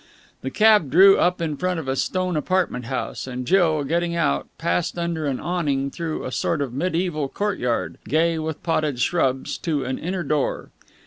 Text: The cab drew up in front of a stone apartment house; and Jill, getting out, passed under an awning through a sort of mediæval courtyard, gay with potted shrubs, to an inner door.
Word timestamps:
The 0.41 0.49
cab 0.49 0.89
drew 0.89 1.19
up 1.19 1.39
in 1.41 1.55
front 1.57 1.79
of 1.79 1.87
a 1.87 1.95
stone 1.95 2.35
apartment 2.35 2.85
house; 2.85 3.27
and 3.27 3.45
Jill, 3.45 3.83
getting 3.83 4.15
out, 4.15 4.47
passed 4.57 4.97
under 4.97 5.27
an 5.27 5.39
awning 5.39 5.91
through 5.91 6.25
a 6.25 6.31
sort 6.31 6.59
of 6.59 6.71
mediæval 6.71 7.31
courtyard, 7.31 7.99
gay 8.07 8.39
with 8.39 8.63
potted 8.63 8.99
shrubs, 8.99 9.59
to 9.59 9.85
an 9.85 9.99
inner 9.99 10.23
door. 10.23 10.71